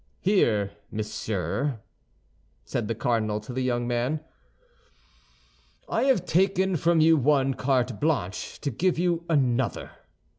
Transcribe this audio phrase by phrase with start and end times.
[0.21, 1.79] "Here, monsieur,"
[2.65, 4.21] said the cardinal to the young man.
[5.87, 9.91] "I have taken from you one carte blanche to give you another.